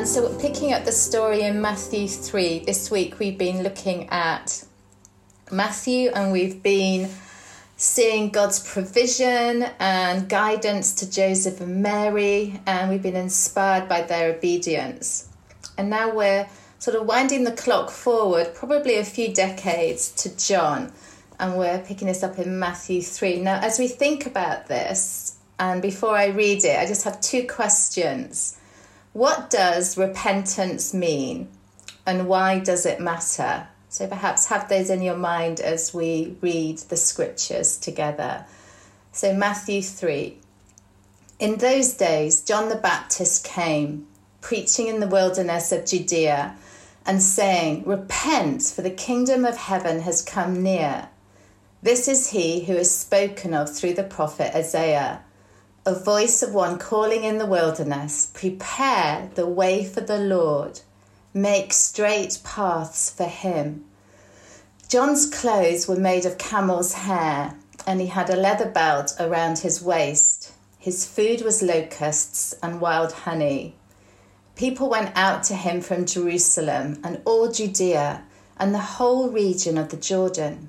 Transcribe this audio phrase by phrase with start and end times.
[0.00, 4.64] And so, picking up the story in Matthew 3, this week we've been looking at
[5.52, 7.10] Matthew and we've been
[7.76, 14.34] seeing God's provision and guidance to Joseph and Mary, and we've been inspired by their
[14.34, 15.28] obedience.
[15.76, 20.94] And now we're sort of winding the clock forward, probably a few decades to John,
[21.38, 23.42] and we're picking this up in Matthew 3.
[23.42, 27.46] Now, as we think about this, and before I read it, I just have two
[27.46, 28.56] questions.
[29.12, 31.48] What does repentance mean
[32.06, 33.66] and why does it matter?
[33.88, 38.44] So perhaps have those in your mind as we read the scriptures together.
[39.10, 40.38] So, Matthew 3.
[41.40, 44.06] In those days, John the Baptist came,
[44.40, 46.54] preaching in the wilderness of Judea,
[47.04, 51.08] and saying, Repent, for the kingdom of heaven has come near.
[51.82, 55.22] This is he who is spoken of through the prophet Isaiah
[55.86, 60.80] a voice of one calling in the wilderness, Prepare the way for the Lord,
[61.32, 63.84] make straight paths for him.
[64.88, 67.54] John's clothes were made of camel's hair,
[67.86, 70.52] and he had a leather belt around his waist.
[70.78, 73.74] His food was locusts and wild honey.
[74.56, 78.22] People went out to him from Jerusalem and all Judea
[78.58, 80.68] and the whole region of the Jordan,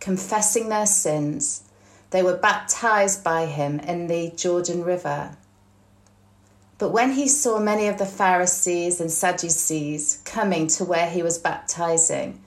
[0.00, 1.62] confessing their sins
[2.10, 5.36] they were baptized by him in the Jordan River.
[6.78, 11.38] But when he saw many of the Pharisees and Sadducees coming to where he was
[11.38, 12.40] baptizing,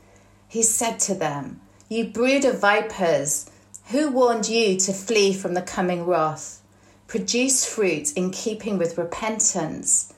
[0.48, 1.60] he said to them,
[1.90, 3.50] You brood of vipers,
[3.88, 6.62] who warned you to flee from the coming wrath?
[7.08, 10.14] Produce fruit in keeping with repentance.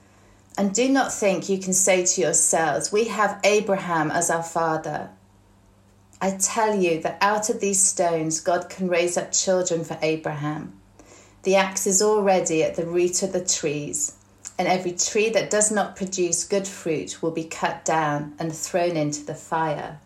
[0.56, 5.10] And do not think you can say to yourselves, We have Abraham as our father.
[6.24, 10.80] I tell you that out of these stones God can raise up children for Abraham.
[11.42, 14.16] The axe is already at the root of the trees,
[14.58, 18.96] and every tree that does not produce good fruit will be cut down and thrown
[18.96, 20.00] into the fire.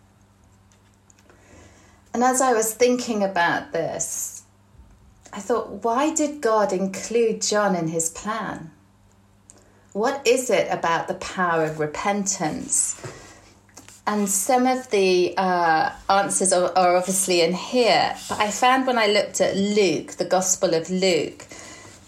[2.12, 4.42] And as I was thinking about this,
[5.32, 8.72] I thought, why did God include John in his plan?
[9.92, 13.00] What is it about the power of repentance
[14.08, 18.16] and some of the uh, answers are, are, obviously in here.
[18.30, 21.44] But I found when I looked at Luke, the Gospel of Luke,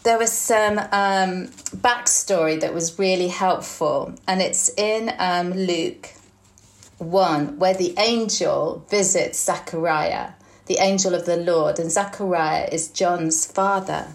[0.02, 4.14] there was some um, backstory that was really helpful.
[4.26, 6.08] And it's in um, Luke
[6.96, 10.30] 1, where the angel visits Zachariah,
[10.68, 11.78] the angel of the Lord.
[11.78, 14.08] And Zachariah is John's father.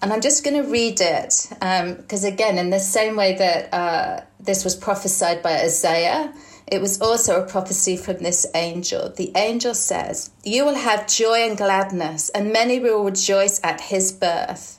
[0.00, 3.74] And I'm just going to read it because, um, again, in the same way that
[3.74, 6.32] uh, this was prophesied by Isaiah,
[6.66, 9.12] it was also a prophecy from this angel.
[9.14, 14.12] The angel says, You will have joy and gladness, and many will rejoice at his
[14.12, 14.78] birth.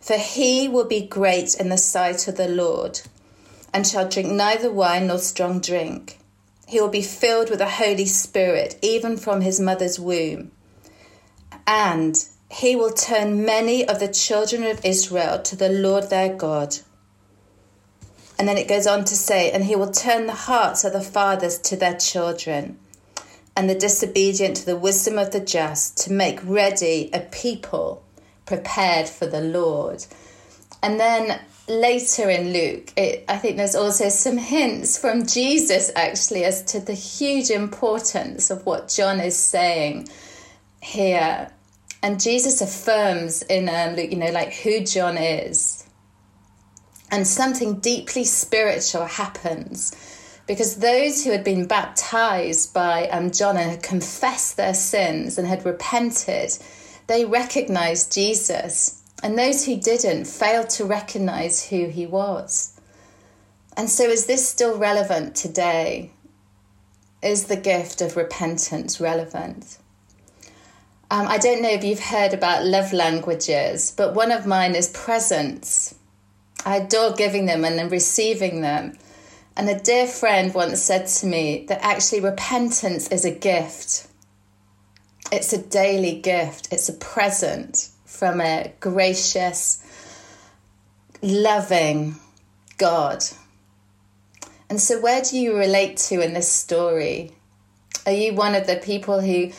[0.00, 3.00] For he will be great in the sight of the Lord,
[3.72, 6.18] and shall drink neither wine nor strong drink.
[6.66, 10.50] He will be filled with the Holy Spirit, even from his mother's womb.
[11.66, 12.16] And
[12.50, 16.78] he will turn many of the children of Israel to the Lord their God
[18.38, 21.00] and then it goes on to say, and he will turn the hearts of the
[21.00, 22.78] fathers to their children,
[23.56, 28.02] and the disobedient to the wisdom of the just, to make ready a people
[28.44, 30.04] prepared for the Lord.
[30.82, 36.44] And then later in Luke, it, I think there's also some hints from Jesus actually
[36.44, 40.08] as to the huge importance of what John is saying
[40.82, 41.50] here.
[42.02, 45.75] And Jesus affirms in um, Luke, you know, like who John is
[47.10, 49.94] and something deeply spiritual happens
[50.46, 55.46] because those who had been baptized by um, John and had confessed their sins and
[55.46, 56.56] had repented,
[57.08, 59.02] they recognized Jesus.
[59.22, 62.78] And those who didn't failed to recognize who he was.
[63.76, 66.12] And so, is this still relevant today?
[67.22, 69.78] Is the gift of repentance relevant?
[71.10, 74.88] Um, I don't know if you've heard about love languages, but one of mine is
[74.88, 75.94] presents.
[76.64, 78.98] I adore giving them and then receiving them.
[79.56, 84.06] And a dear friend once said to me that actually repentance is a gift.
[85.32, 89.82] It's a daily gift, it's a present from a gracious,
[91.22, 92.16] loving,
[92.78, 93.24] God.
[94.68, 97.32] And so, where do you relate to in this story?
[98.04, 99.50] Are you one of the people who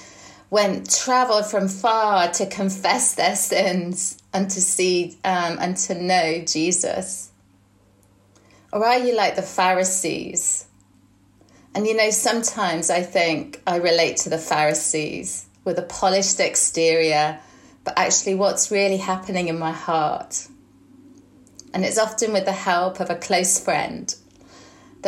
[0.50, 6.44] went traveled from far to confess their sins and to see um, and to know
[6.46, 7.32] Jesus?
[8.72, 10.66] Or are you like the Pharisees?
[11.74, 17.40] And you know, sometimes I think I relate to the Pharisees with a polished exterior,
[17.84, 20.48] but actually, what's really happening in my heart?
[21.74, 24.14] And it's often with the help of a close friend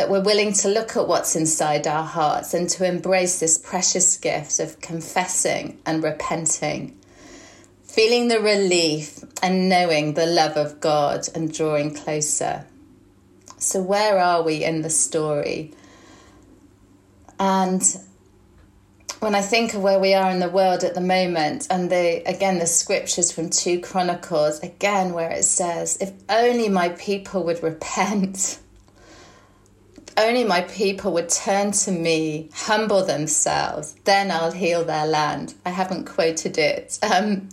[0.00, 4.16] that we're willing to look at what's inside our hearts and to embrace this precious
[4.16, 6.98] gift of confessing and repenting,
[7.82, 12.64] feeling the relief and knowing the love of God and drawing closer.
[13.58, 15.74] So, where are we in the story?
[17.38, 17.82] And
[19.18, 22.22] when I think of where we are in the world at the moment, and the
[22.26, 27.62] again the scriptures from two Chronicles, again where it says, "If only my people would
[27.62, 28.60] repent."
[30.16, 35.54] only my people would turn to me, humble themselves, then I'll heal their land.
[35.64, 37.48] I haven't quoted it, um,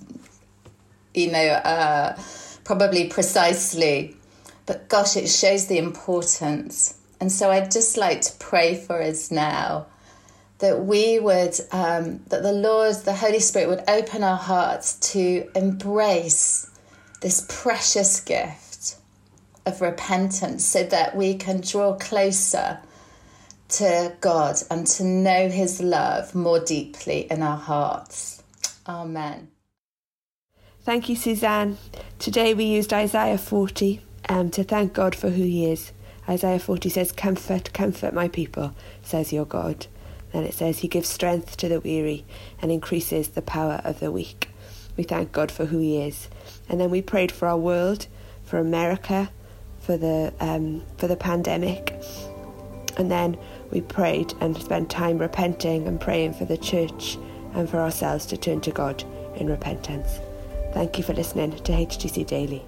[1.14, 2.18] you know, uh,
[2.64, 4.16] probably precisely,
[4.66, 6.98] but gosh, it shows the importance.
[7.20, 9.88] And so I'd just like to pray for us now
[10.60, 15.50] that we would, um, that the Lord, the Holy Spirit would open our hearts to
[15.56, 16.70] embrace
[17.22, 18.67] this precious gift
[19.68, 22.80] of repentance so that we can draw closer
[23.70, 28.42] to God and to know His love more deeply in our hearts.
[28.88, 29.50] Amen.
[30.82, 31.78] Thank you, Suzanne.
[32.18, 35.92] Today we used Isaiah 40 um, to thank God for who He is.
[36.30, 39.88] Isaiah 40 says, Comfort, comfort my people, says your God.
[40.32, 42.26] Then it says, He gives strength to the weary
[42.62, 44.50] and increases the power of the weak.
[44.96, 46.30] We thank God for who He is.
[46.70, 48.08] And then we prayed for our world,
[48.44, 49.30] for America,
[49.88, 51.96] for the um, for the pandemic,
[52.98, 53.38] and then
[53.72, 57.18] we prayed and spent time repenting and praying for the church
[57.54, 59.02] and for ourselves to turn to God
[59.38, 60.20] in repentance.
[60.74, 62.66] Thank you for listening to HTC Daily.